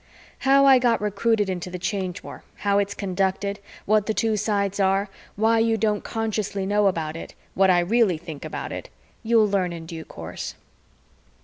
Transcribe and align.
How 0.39 0.65
I 0.65 0.79
got 0.79 0.99
recruited 0.99 1.47
into 1.47 1.69
the 1.69 1.77
Change 1.77 2.23
War, 2.23 2.41
how 2.65 2.79
it's 2.79 2.95
conducted, 2.95 3.59
what 3.85 4.07
the 4.07 4.15
two 4.15 4.35
sides 4.35 4.79
are, 4.79 5.09
why 5.35 5.59
you 5.59 5.77
don't 5.77 6.03
consciously 6.03 6.65
know 6.65 6.87
about 6.87 7.15
it, 7.15 7.35
what 7.53 7.69
I 7.69 7.81
really 7.81 8.17
think 8.17 8.43
about 8.43 8.71
it 8.71 8.89
you'll 9.21 9.47
learn 9.47 9.71
in 9.71 9.85
due 9.85 10.03
course. 10.03 10.55